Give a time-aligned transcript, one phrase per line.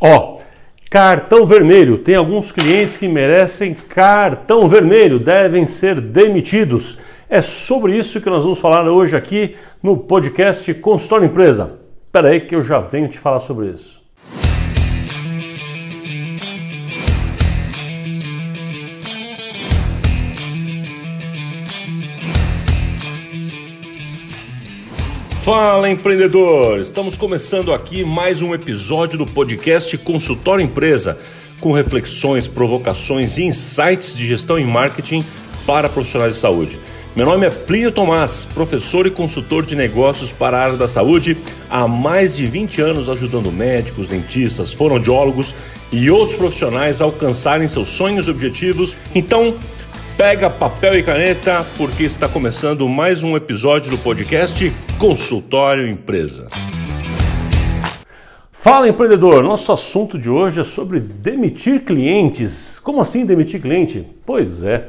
[0.00, 0.38] Ó,
[0.90, 1.98] cartão vermelho.
[1.98, 7.00] Tem alguns clientes que merecem cartão vermelho, devem ser demitidos.
[7.28, 11.78] É sobre isso que nós vamos falar hoje aqui no podcast Consultório Empresa.
[12.04, 14.05] Espera aí que eu já venho te falar sobre isso.
[25.46, 26.80] Fala empreendedor!
[26.80, 31.20] Estamos começando aqui mais um episódio do podcast Consultório Empresa,
[31.60, 35.24] com reflexões, provocações e insights de gestão e marketing
[35.64, 36.80] para profissionais de saúde.
[37.14, 41.38] Meu nome é Plínio Tomás, professor e consultor de negócios para a área da saúde,
[41.70, 45.54] há mais de 20 anos ajudando médicos, dentistas, fonoaudiólogos
[45.92, 48.98] e outros profissionais a alcançarem seus sonhos e objetivos.
[49.14, 49.56] Então,
[50.16, 56.48] Pega papel e caneta, porque está começando mais um episódio do podcast Consultório Empresa.
[58.50, 62.78] Fala empreendedor, nosso assunto de hoje é sobre demitir clientes.
[62.78, 64.06] Como assim demitir cliente?
[64.24, 64.88] Pois é.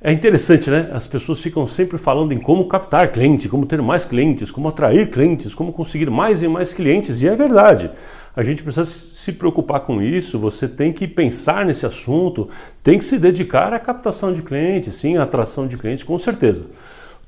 [0.00, 0.90] É interessante, né?
[0.92, 5.10] As pessoas ficam sempre falando em como captar cliente, como ter mais clientes, como atrair
[5.10, 7.90] clientes, como conseguir mais e mais clientes, e é verdade
[8.36, 12.50] a gente precisa se preocupar com isso, você tem que pensar nesse assunto,
[12.82, 16.66] tem que se dedicar à captação de clientes, sim, à atração de clientes, com certeza.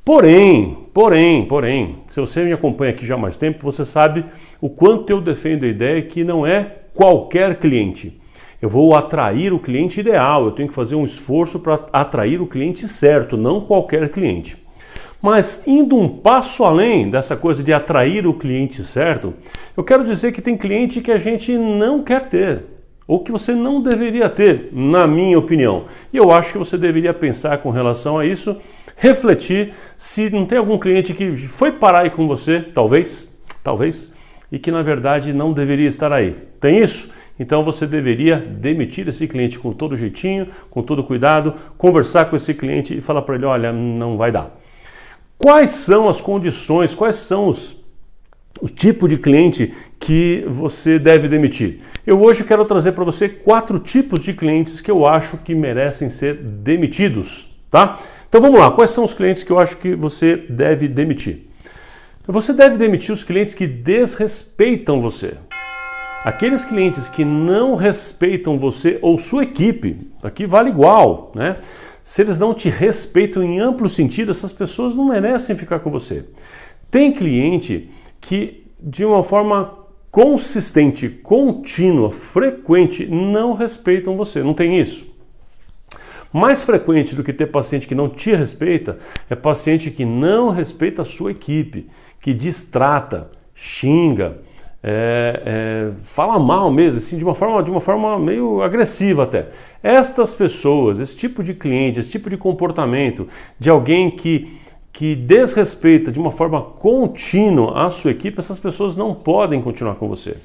[0.04, 4.24] Porém, porém, porém, se você me acompanha aqui já há mais tempo, você sabe
[4.60, 8.20] o quanto eu defendo a ideia que não é qualquer cliente.
[8.60, 12.46] Eu vou atrair o cliente ideal, eu tenho que fazer um esforço para atrair o
[12.46, 14.58] cliente certo, não qualquer cliente.
[15.20, 19.34] Mas indo um passo além dessa coisa de atrair o cliente certo,
[19.76, 22.64] eu quero dizer que tem cliente que a gente não quer ter,
[23.06, 25.84] ou que você não deveria ter, na minha opinião.
[26.12, 28.56] E eu acho que você deveria pensar com relação a isso,
[28.96, 34.12] refletir se não tem algum cliente que foi parar aí com você, talvez, talvez,
[34.52, 36.36] e que na verdade não deveria estar aí.
[36.60, 37.10] Tem isso?
[37.40, 42.54] Então você deveria demitir esse cliente com todo jeitinho, com todo cuidado, conversar com esse
[42.54, 44.58] cliente e falar para ele: olha, não vai dar.
[45.38, 47.76] Quais são as condições, quais são os,
[48.60, 51.78] o tipo de cliente que você deve demitir?
[52.04, 56.10] Eu hoje quero trazer para você quatro tipos de clientes que eu acho que merecem
[56.10, 58.00] ser demitidos, tá?
[58.28, 61.46] Então vamos lá, quais são os clientes que eu acho que você deve demitir?
[62.26, 65.34] Você deve demitir os clientes que desrespeitam você.
[66.28, 71.56] Aqueles clientes que não respeitam você ou sua equipe, aqui vale igual, né?
[72.04, 76.26] Se eles não te respeitam em amplo sentido, essas pessoas não merecem ficar com você.
[76.90, 77.88] Tem cliente
[78.20, 79.74] que, de uma forma
[80.10, 84.42] consistente, contínua, frequente, não respeitam você.
[84.42, 85.06] Não tem isso?
[86.30, 88.98] Mais frequente do que ter paciente que não te respeita
[89.30, 91.88] é paciente que não respeita a sua equipe,
[92.20, 94.46] que distrata, xinga,
[94.82, 99.48] é, é, fala mal mesmo, assim, de uma forma, de uma forma meio agressiva até.
[99.82, 103.28] Estas pessoas, esse tipo de cliente, esse tipo de comportamento
[103.58, 104.58] de alguém que,
[104.92, 110.08] que desrespeita de uma forma contínua a sua equipe, essas pessoas não podem continuar com
[110.08, 110.36] você.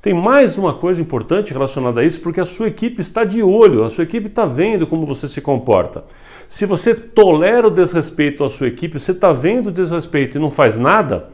[0.00, 3.84] Tem mais uma coisa importante relacionada a isso, porque a sua equipe está de olho,
[3.84, 6.04] a sua equipe está vendo como você se comporta.
[6.48, 10.50] Se você tolera o desrespeito à sua equipe, você está vendo o desrespeito e não
[10.50, 11.28] faz nada,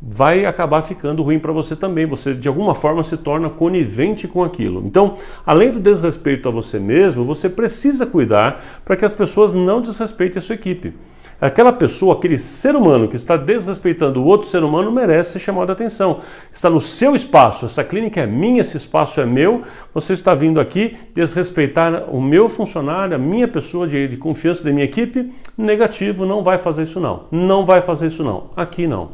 [0.00, 2.06] vai acabar ficando ruim para você também.
[2.06, 4.82] Você de alguma forma se torna conivente com aquilo.
[4.86, 9.80] Então, além do desrespeito a você mesmo, você precisa cuidar para que as pessoas não
[9.80, 10.94] desrespeitem a sua equipe.
[11.40, 15.70] Aquela pessoa, aquele ser humano que está desrespeitando o outro ser humano merece ser chamado
[15.70, 16.20] a atenção.
[16.52, 19.62] Está no seu espaço, essa clínica é minha, esse espaço é meu.
[19.94, 24.72] Você está vindo aqui desrespeitar o meu funcionário, a minha pessoa de, de confiança da
[24.72, 25.32] minha equipe?
[25.56, 27.26] Negativo, não vai fazer isso não.
[27.30, 28.50] Não vai fazer isso não.
[28.56, 29.10] Aqui não.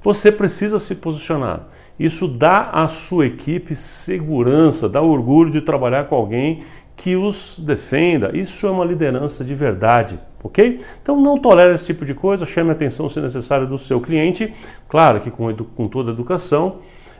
[0.00, 1.66] Você precisa se posicionar.
[1.98, 6.62] Isso dá à sua equipe segurança, dá orgulho de trabalhar com alguém
[6.96, 8.30] que os defenda.
[8.36, 10.80] Isso é uma liderança de verdade, ok?
[11.02, 14.52] Então não tolere esse tipo de coisa, chame a atenção se necessário do seu cliente,
[14.88, 16.76] claro que com, com toda a educação,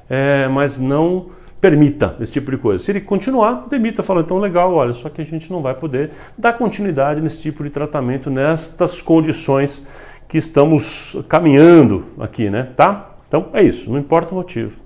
[0.08, 1.26] é, mas não
[1.60, 2.82] permita esse tipo de coisa.
[2.82, 6.10] Se ele continuar, demita, fala, então legal, olha, só que a gente não vai poder
[6.36, 9.84] dar continuidade nesse tipo de tratamento, nestas condições
[10.28, 12.68] que estamos caminhando aqui, né?
[12.76, 13.16] Tá?
[13.26, 14.78] Então é isso, não importa o motivo.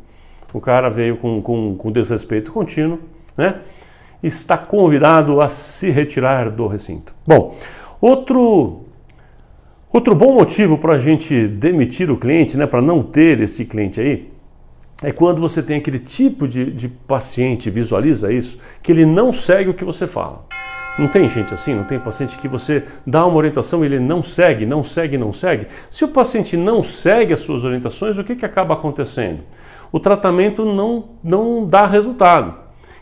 [0.52, 3.00] O cara veio com, com, com desrespeito contínuo,
[3.36, 3.60] né?
[4.22, 7.14] Está convidado a se retirar do recinto.
[7.26, 7.56] Bom,
[8.00, 8.84] outro,
[9.92, 12.66] outro bom motivo para a gente demitir o cliente, né?
[12.66, 14.30] Para não ter esse cliente aí,
[15.02, 19.70] é quando você tem aquele tipo de, de paciente, visualiza isso, que ele não segue
[19.70, 20.44] o que você fala.
[20.98, 21.74] Não tem gente assim?
[21.74, 25.32] Não tem paciente que você dá uma orientação e ele não segue, não segue, não
[25.32, 25.66] segue?
[25.90, 29.40] Se o paciente não segue as suas orientações, o que, que acaba acontecendo?
[29.92, 32.54] o tratamento não, não dá resultado.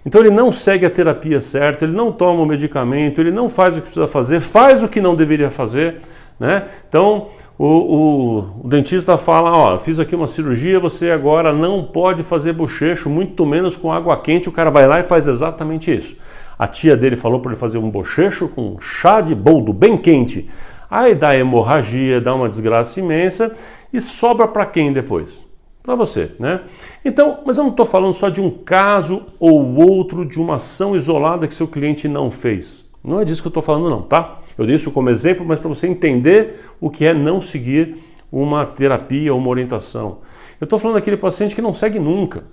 [0.05, 3.77] Então ele não segue a terapia certa, ele não toma o medicamento, ele não faz
[3.77, 6.01] o que precisa fazer, faz o que não deveria fazer.
[6.39, 6.65] Né?
[6.89, 12.23] Então o, o, o, dentista fala: Ó, fiz aqui uma cirurgia, você agora não pode
[12.23, 14.49] fazer bochecho, muito menos com água quente.
[14.49, 16.17] O cara vai lá e faz exatamente isso.
[16.61, 20.47] A tia dele falou para ele fazer um bochecho com chá de boldo bem quente.
[20.91, 23.57] Aí dá hemorragia, dá uma desgraça imensa
[23.91, 25.43] e sobra para quem depois?
[25.83, 26.61] Para você, né?
[27.03, 30.95] Então, mas eu não estou falando só de um caso ou outro, de uma ação
[30.95, 32.91] isolada que seu cliente não fez.
[33.03, 34.41] Não é disso que eu estou falando, não, tá?
[34.59, 37.97] Eu dei isso como exemplo, mas para você entender o que é não seguir
[38.31, 40.19] uma terapia ou uma orientação.
[40.61, 42.45] Eu estou falando daquele paciente que não segue nunca.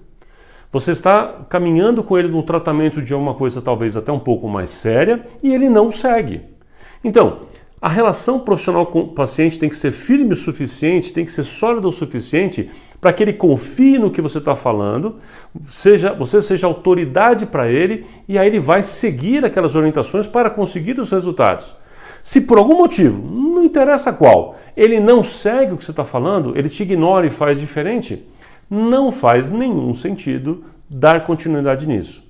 [0.72, 4.70] Você está caminhando com ele no tratamento de uma coisa talvez até um pouco mais
[4.70, 6.42] séria e ele não segue.
[7.04, 7.40] Então,
[7.82, 11.44] a relação profissional com o paciente tem que ser firme o suficiente, tem que ser
[11.44, 12.70] sólida o suficiente
[13.00, 15.18] para que ele confie no que você está falando,
[15.68, 21.00] seja, você seja autoridade para ele e aí ele vai seguir aquelas orientações para conseguir
[21.00, 21.76] os resultados.
[22.24, 26.58] Se por algum motivo, não interessa qual, ele não segue o que você está falando,
[26.58, 28.26] ele te ignora e faz diferente,
[28.70, 32.26] não faz nenhum sentido dar continuidade nisso.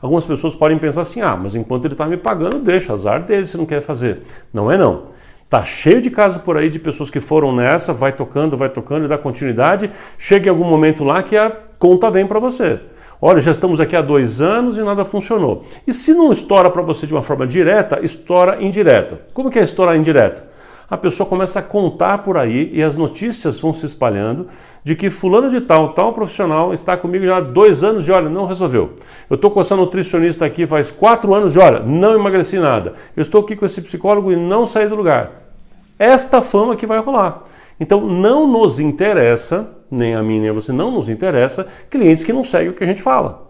[0.00, 3.46] Algumas pessoas podem pensar assim: ah, mas enquanto ele está me pagando, deixa, azar dele
[3.46, 4.22] se não quer fazer.
[4.52, 5.10] Não é não.
[5.48, 9.04] Tá cheio de casos por aí de pessoas que foram nessa, vai tocando, vai tocando
[9.04, 9.90] e dá continuidade.
[10.16, 12.78] Chega em algum momento lá que a conta vem para você.
[13.20, 15.64] Olha, já estamos aqui há dois anos e nada funcionou.
[15.86, 19.20] E se não estoura para você de uma forma direta, estoura indireta.
[19.34, 20.48] Como que é estourar indireta?
[20.90, 24.48] A pessoa começa a contar por aí e as notícias vão se espalhando
[24.82, 28.28] de que fulano de tal, tal profissional está comigo já há dois anos e olha,
[28.28, 28.94] não resolveu.
[29.28, 32.94] Eu estou com essa nutricionista aqui faz quatro anos e olha, não emagreci nada.
[33.16, 35.30] Eu estou aqui com esse psicólogo e não saí do lugar.
[35.96, 37.44] Esta fama que vai rolar.
[37.78, 42.32] Então não nos interessa, nem a mim nem a você, não nos interessa clientes que
[42.32, 43.49] não seguem o que a gente fala.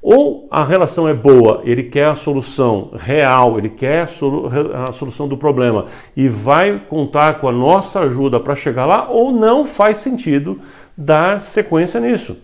[0.00, 5.36] Ou a relação é boa, ele quer a solução real, ele quer a solução do
[5.36, 5.86] problema
[6.16, 10.60] e vai contar com a nossa ajuda para chegar lá, ou não faz sentido
[10.96, 12.38] dar sequência nisso.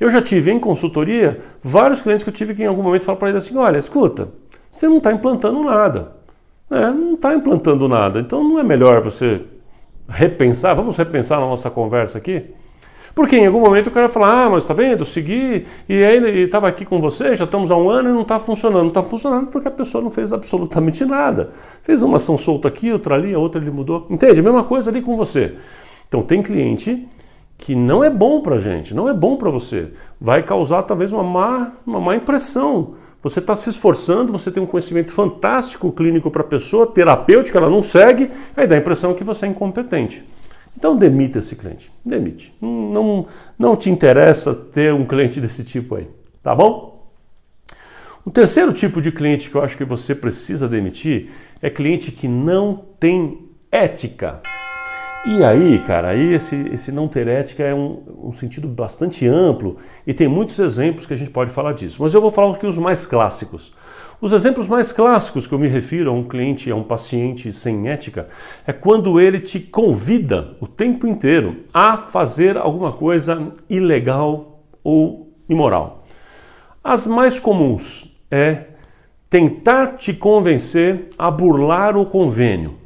[0.00, 3.18] Eu já tive em consultoria vários clientes que eu tive que em algum momento falar
[3.18, 4.30] para ele assim: olha, escuta,
[4.70, 6.12] você não está implantando nada.
[6.70, 8.18] É, não está implantando nada.
[8.18, 9.42] Então não é melhor você
[10.08, 10.74] repensar?
[10.74, 12.44] Vamos repensar na nossa conversa aqui?
[13.14, 16.66] Porque em algum momento o cara fala, ah, mas tá vendo, segui, e ele estava
[16.66, 18.82] aqui com você, já estamos há um ano e não está funcionando.
[18.82, 21.50] Não está funcionando porque a pessoa não fez absolutamente nada.
[21.84, 24.06] Fez uma ação solta aqui, outra ali, a outra ele mudou.
[24.10, 24.40] Entende?
[24.40, 25.54] A mesma coisa ali com você.
[26.08, 27.06] Então tem cliente
[27.56, 29.92] que não é bom para gente, não é bom para você.
[30.20, 32.94] Vai causar talvez uma má, uma má impressão.
[33.22, 37.70] Você está se esforçando, você tem um conhecimento fantástico clínico para a pessoa, terapêutico, ela
[37.70, 40.24] não segue, aí dá a impressão que você é incompetente.
[40.76, 42.54] Então demita esse cliente, demite.
[42.60, 43.26] Não,
[43.58, 46.08] não te interessa ter um cliente desse tipo aí,
[46.42, 46.94] tá bom?
[48.24, 51.30] O terceiro tipo de cliente que eu acho que você precisa demitir
[51.60, 54.40] é cliente que não tem ética.
[55.26, 59.78] E aí, cara, aí esse, esse não ter ética é um, um, sentido bastante amplo
[60.06, 62.02] e tem muitos exemplos que a gente pode falar disso.
[62.02, 63.74] Mas eu vou falar aqui os mais clássicos.
[64.24, 67.90] Os exemplos mais clássicos que eu me refiro a um cliente, a um paciente sem
[67.90, 68.26] ética,
[68.66, 76.06] é quando ele te convida o tempo inteiro a fazer alguma coisa ilegal ou imoral.
[76.82, 78.68] As mais comuns é
[79.28, 82.78] tentar te convencer a burlar o convênio.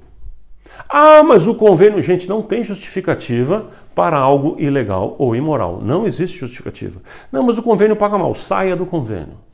[0.88, 5.80] Ah, mas o convênio, gente, não tem justificativa para algo ilegal ou imoral.
[5.80, 7.00] Não existe justificativa.
[7.30, 8.34] Não, mas o convênio paga mal.
[8.34, 9.46] Saia do convênio.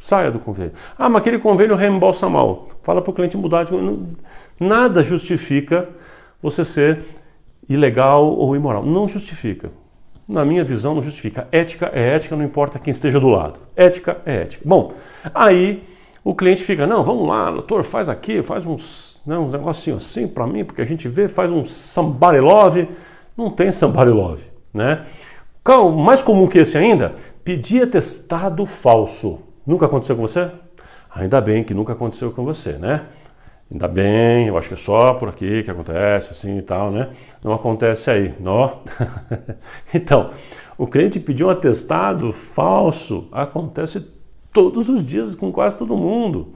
[0.00, 0.72] Saia do convênio.
[0.98, 2.68] Ah, mas aquele convênio reembolsa mal.
[2.82, 3.72] Fala para o cliente mudar de.
[4.58, 5.86] Nada justifica
[6.42, 7.04] você ser
[7.68, 8.84] ilegal ou imoral.
[8.84, 9.70] Não justifica.
[10.26, 11.46] Na minha visão, não justifica.
[11.52, 13.60] Ética é ética, não importa quem esteja do lado.
[13.76, 14.62] Ética é ética.
[14.66, 14.94] Bom,
[15.34, 15.82] aí
[16.24, 20.26] o cliente fica, não, vamos lá, doutor, faz aqui, faz uns, né, uns negocinho assim
[20.26, 22.88] para mim, porque a gente vê, faz um somebody love.
[23.36, 25.04] Não tem somebody love, né?
[26.04, 27.14] Mais comum que esse ainda,
[27.44, 29.49] pedir atestado falso.
[29.70, 30.50] Nunca aconteceu com você?
[31.14, 33.06] Ainda bem que nunca aconteceu com você, né?
[33.70, 37.10] Ainda bem, eu acho que é só por aqui que acontece assim e tal, né?
[37.44, 38.80] Não acontece aí, não.
[39.94, 40.32] então,
[40.76, 44.04] o cliente pediu um atestado falso, acontece
[44.52, 46.52] todos os dias com quase todo mundo.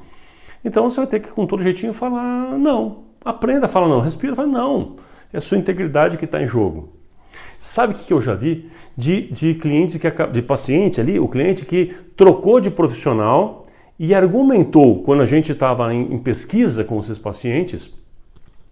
[0.65, 3.05] Então você vai ter que com todo jeitinho falar não.
[3.25, 4.97] Aprenda a falar não, respira, fala não.
[5.33, 6.93] É a sua integridade que está em jogo.
[7.59, 11.65] Sabe o que eu já vi de, de cliente, que, de paciente ali, o cliente
[11.65, 13.63] que trocou de profissional
[13.99, 17.93] e argumentou, quando a gente estava em, em pesquisa com esses pacientes,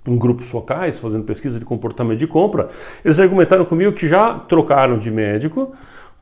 [0.06, 2.70] em grupos focais, fazendo pesquisa de comportamento de compra,
[3.04, 5.72] eles argumentaram comigo que já trocaram de médico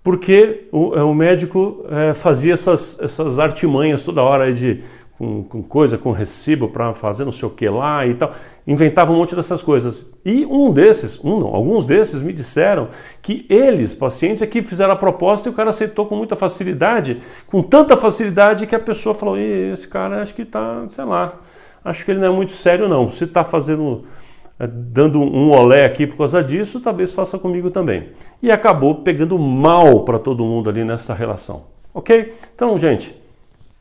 [0.03, 4.83] porque o, o médico é, fazia essas, essas artimanhas toda hora de
[5.19, 8.35] com, com coisa, com recibo para fazer não sei o que lá e tal.
[8.71, 10.07] Inventava um monte dessas coisas.
[10.25, 14.93] E um desses, um não, alguns desses me disseram que eles, pacientes, é que fizeram
[14.93, 19.13] a proposta e o cara aceitou com muita facilidade, com tanta facilidade que a pessoa
[19.13, 21.35] falou: esse cara acho que tá, sei lá,
[21.85, 23.11] acho que ele não é muito sério não.
[23.11, 24.05] Se está fazendo
[24.57, 28.11] é, dando um olé aqui por causa disso, talvez faça comigo também.
[28.41, 31.65] E acabou pegando mal para todo mundo ali nessa relação.
[31.93, 32.35] Ok?
[32.55, 33.21] Então, gente,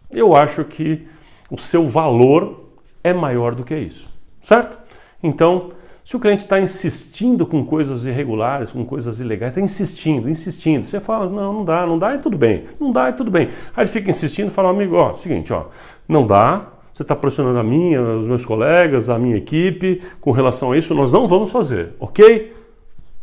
[0.10, 1.08] eu acho que
[1.52, 2.72] o seu valor
[3.04, 4.10] é maior do que isso,
[4.42, 4.80] certo?
[5.22, 5.72] Então,
[6.04, 11.00] se o cliente está insistindo com coisas irregulares, com coisas ilegais, está insistindo, insistindo, você
[11.00, 13.50] fala, não, não dá, não dá, e tudo bem, não dá, e tudo bem.
[13.76, 15.66] Aí ele fica insistindo, fala, amigo, ó, seguinte, ó,
[16.08, 20.72] não dá, você está pressionando a mim, os meus colegas, a minha equipe, com relação
[20.72, 22.56] a isso, nós não vamos fazer, ok?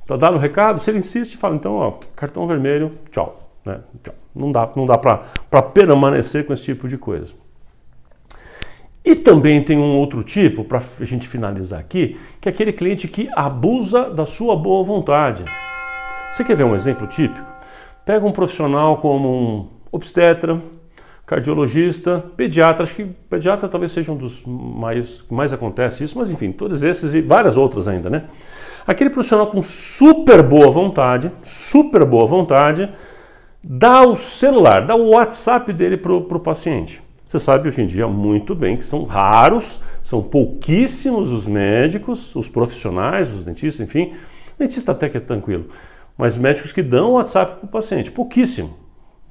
[0.03, 0.79] Está dado o recado?
[0.79, 3.51] Se ele insiste, fala, então, ó, cartão vermelho, tchau.
[3.65, 3.81] Né?
[4.01, 4.15] Tchau.
[4.33, 7.35] Não dá, não dá para permanecer com esse tipo de coisa.
[9.07, 13.07] E também tem um outro tipo, para a gente finalizar aqui, que é aquele cliente
[13.07, 15.45] que abusa da sua boa vontade.
[16.33, 17.47] Você quer ver um exemplo típico?
[18.05, 20.61] Pega um profissional como um obstetra,
[21.25, 26.51] cardiologista, pediatra, acho que pediatra talvez seja um dos mais mais acontece isso, mas enfim,
[26.51, 28.25] todos esses e várias outras ainda, né?
[28.85, 32.91] Aquele profissional com super boa vontade, super boa vontade,
[33.63, 37.06] dá o celular, dá o WhatsApp dele para o paciente.
[37.27, 42.49] Você sabe hoje em dia muito bem que são raros, são pouquíssimos os médicos, os
[42.49, 44.15] profissionais, os dentistas, enfim.
[44.57, 45.67] Dentista até que é tranquilo,
[46.17, 48.77] mas médicos que dão WhatsApp para o paciente, pouquíssimo.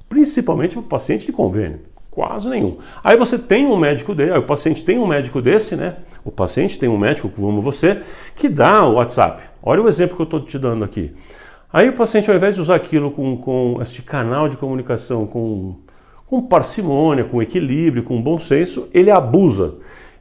[0.10, 1.80] Principalmente para o paciente de convênio,
[2.12, 2.80] quase nenhum.
[3.02, 5.96] Aí você tem um médico dele, aí o paciente tem um médico desse, né?
[6.24, 8.02] O paciente tem um médico, como você,
[8.36, 9.42] que dá o WhatsApp.
[9.64, 11.16] Olha o exemplo que eu estou te dando aqui.
[11.72, 15.76] Aí o paciente, ao invés de usar aquilo com, com este canal de comunicação, com
[16.26, 19.76] com parcimônia, com equilíbrio, com bom senso, ele abusa.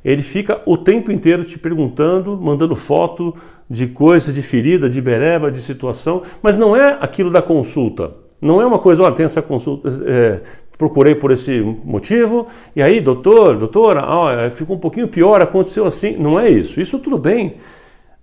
[0.05, 3.35] Ele fica o tempo inteiro te perguntando, mandando foto
[3.69, 8.13] de coisa, de ferida, de bereba, de situação, mas não é aquilo da consulta.
[8.41, 10.41] Não é uma coisa, olha, tem essa consulta, é,
[10.77, 12.47] procurei por esse motivo,
[12.77, 16.17] e aí, doutor, doutora, ó, ficou um pouquinho pior, aconteceu assim.
[16.19, 16.79] Não é isso.
[16.79, 17.55] Isso tudo bem.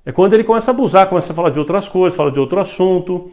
[0.05, 2.59] É quando ele começa a abusar, começa a falar de outras coisas, fala de outro
[2.59, 3.31] assunto.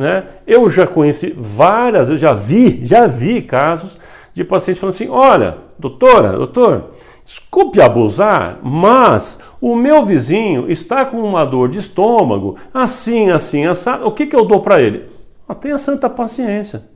[0.00, 0.24] Né?
[0.46, 3.98] Eu já conheci várias, eu já vi, já vi casos
[4.32, 11.20] de pacientes falando assim: olha, doutora, doutor, desculpe abusar, mas o meu vizinho está com
[11.20, 14.06] uma dor de estômago, assim, assim, assado.
[14.06, 15.04] O que, que eu dou para ele?
[15.46, 16.88] Ah, tenha santa paciência.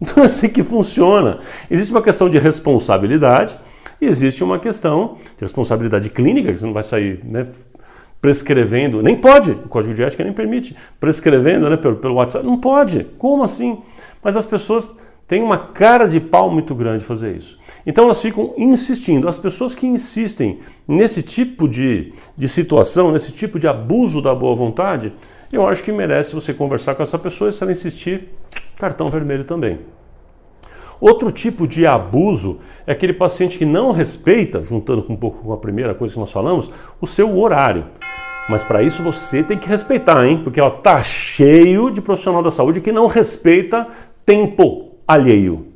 [0.00, 1.38] Então é assim que funciona.
[1.68, 3.58] Existe uma questão de responsabilidade
[4.00, 7.44] existe uma questão de responsabilidade clínica, que você não vai sair né,
[8.20, 12.58] prescrevendo, nem pode, o Código de Ética nem permite, prescrevendo né, pelo, pelo WhatsApp, não
[12.58, 13.78] pode, como assim?
[14.22, 14.96] Mas as pessoas
[15.26, 17.58] têm uma cara de pau muito grande fazer isso.
[17.86, 19.28] Então elas ficam insistindo.
[19.28, 24.54] As pessoas que insistem nesse tipo de, de situação, nesse tipo de abuso da boa
[24.54, 25.12] vontade,
[25.52, 28.28] eu acho que merece você conversar com essa pessoa e se ela insistir,
[28.78, 29.78] cartão vermelho também.
[31.00, 35.58] Outro tipo de abuso é aquele paciente que não respeita, juntando um pouco com a
[35.58, 37.86] primeira coisa que nós falamos, o seu horário.
[38.48, 40.40] Mas para isso você tem que respeitar, hein?
[40.42, 43.86] Porque ó, tá cheio de profissional da saúde que não respeita
[44.24, 45.66] tempo alheio.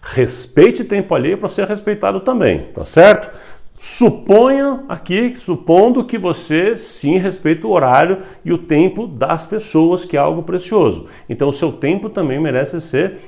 [0.00, 3.30] Respeite tempo alheio para ser respeitado também, tá certo?
[3.78, 10.16] Suponha aqui, supondo que você sim respeita o horário e o tempo das pessoas, que
[10.16, 11.08] é algo precioso.
[11.28, 13.18] Então o seu tempo também merece ser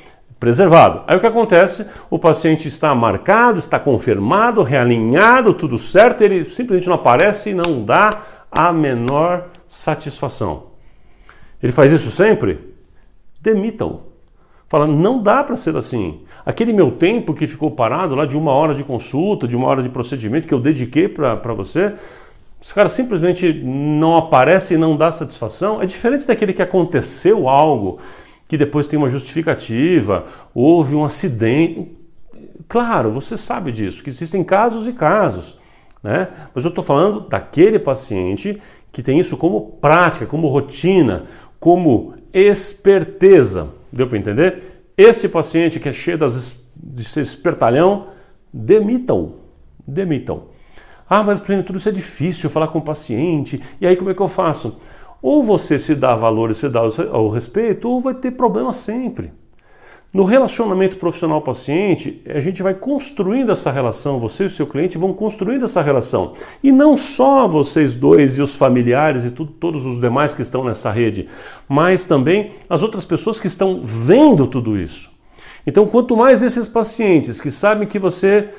[0.45, 1.01] preservado.
[1.07, 1.87] Aí o que acontece?
[2.11, 7.83] O paciente está marcado, está confirmado, realinhado, tudo certo, ele simplesmente não aparece e não
[7.83, 8.21] dá
[8.53, 10.65] a menor satisfação.
[11.63, 12.75] Ele faz isso sempre?
[13.41, 14.03] Demita-o.
[14.69, 16.21] Fala, não dá para ser assim.
[16.45, 19.83] Aquele meu tempo que ficou parado lá de uma hora de consulta, de uma hora
[19.83, 21.95] de procedimento que eu dediquei para você,
[22.61, 25.81] esse cara simplesmente não aparece e não dá satisfação.
[25.81, 27.99] É diferente daquele que aconteceu algo
[28.55, 31.91] que depois tem uma justificativa, houve um acidente.
[32.69, 35.59] Claro, você sabe disso, que existem casos e casos,
[36.01, 36.29] né?
[36.55, 41.25] Mas eu estou falando daquele paciente que tem isso como prática, como rotina,
[41.59, 43.75] como esperteza.
[43.93, 44.63] Deu para entender?
[44.97, 48.07] Esse paciente que é cheio das, de ser espertalhão,
[48.53, 49.33] demitam.
[49.85, 50.45] Demitam.
[51.11, 53.61] Ah, mas para tudo isso é difícil falar com o paciente.
[53.81, 54.79] E aí como é que eu faço?
[55.25, 59.33] Ou você se dá valor e se dá o respeito, ou vai ter problema sempre.
[60.13, 64.99] No relacionamento profissional paciente, a gente vai construindo essa relação, você e o seu cliente
[64.99, 66.35] vão construindo essa relação.
[66.63, 70.91] E não só vocês dois e os familiares e todos os demais que estão nessa
[70.91, 71.27] rede,
[71.67, 75.11] mas também as outras pessoas que estão vendo tudo isso.
[75.67, 78.51] Então, quanto mais esses pacientes que sabem que você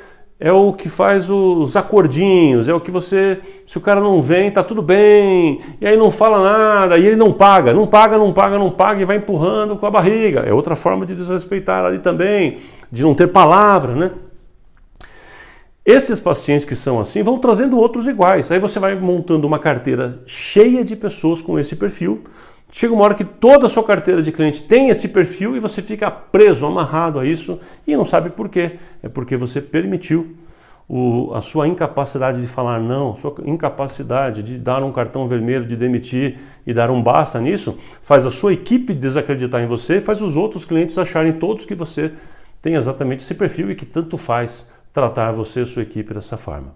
[0.46, 4.52] é o que faz os acordinhos, é o que você, se o cara não vem,
[4.52, 8.32] tá tudo bem, e aí não fala nada, e ele não paga, não paga, não
[8.32, 10.42] paga, não paga e vai empurrando com a barriga.
[10.42, 12.58] É outra forma de desrespeitar ali também,
[12.92, 14.12] de não ter palavra, né?
[15.84, 18.52] Esses pacientes que são assim vão trazendo outros iguais.
[18.52, 22.24] Aí você vai montando uma carteira cheia de pessoas com esse perfil,
[22.78, 25.82] Chega uma hora que toda a sua carteira de cliente tem esse perfil e você
[25.82, 28.78] fica preso, amarrado a isso e não sabe por quê.
[29.02, 30.36] É porque você permitiu
[30.86, 35.78] o, a sua incapacidade de falar não, sua incapacidade de dar um cartão vermelho, de
[35.78, 40.36] demitir e dar um basta nisso, faz a sua equipe desacreditar em você faz os
[40.36, 42.12] outros clientes acharem todos que você
[42.62, 46.76] tem exatamente esse perfil e que tanto faz tratar você e sua equipe dessa forma.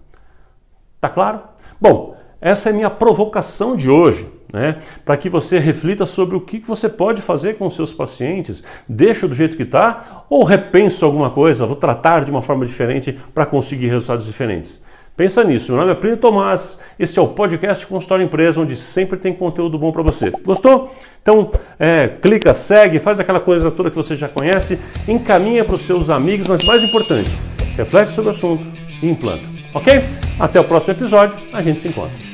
[1.02, 1.42] Tá claro?
[1.78, 4.78] Bom, essa é a minha provocação de hoje né?
[5.06, 8.64] para que você reflita sobre o que você pode fazer com os seus pacientes.
[8.88, 13.18] Deixa do jeito que está ou repensa alguma coisa, vou tratar de uma forma diferente
[13.34, 14.82] para conseguir resultados diferentes.
[15.20, 15.74] Pensa nisso.
[15.74, 19.78] Meu nome é Plínio Tomás, esse é o podcast Consultório Empresa, onde sempre tem conteúdo
[19.78, 20.32] bom para você.
[20.46, 20.96] Gostou?
[21.22, 24.80] Então, é, clica, segue, faz aquela coisa toda que você já conhece,
[25.10, 27.30] encaminha para os seus amigos, mas mais importante,
[27.76, 28.66] reflete sobre o assunto
[29.04, 29.44] e implanta.
[29.74, 30.06] Ok?
[30.40, 32.29] Até o próximo episódio, a gente se encontra.